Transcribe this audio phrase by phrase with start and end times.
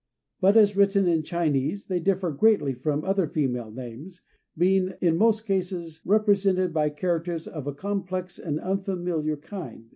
[0.39, 4.21] But as written in Chinese they differ greatly from other female names,
[4.57, 9.89] being in most cases represented by characters of a complex and unfamiliar kind.